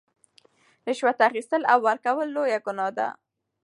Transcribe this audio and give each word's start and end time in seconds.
رشوت 0.87 1.17
اخیستل 1.29 1.61
او 1.71 1.79
ورکول 1.85 2.27
لویه 2.35 2.59
ګناه 2.65 2.91
ده. 2.97 3.07